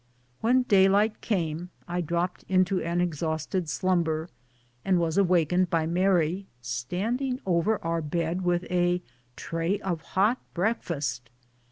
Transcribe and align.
When 0.39 0.63
daylight 0.63 1.21
came 1.21 1.69
I 1.87 2.01
dropped 2.01 2.43
into 2.49 2.81
an 2.81 3.01
exhausted 3.01 3.69
slum 3.69 4.01
ber, 4.01 4.29
and 4.83 4.97
was 4.97 5.15
awakened 5.15 5.69
by 5.69 5.85
Mary 5.85 6.47
standing 6.59 7.39
over 7.45 7.77
our 7.85 8.01
bed 8.01 8.41
with 8.43 8.63
a 8.71 9.03
tray 9.35 9.79
of 9.81 10.01
hot 10.01 10.39
breakfast. 10.55 11.29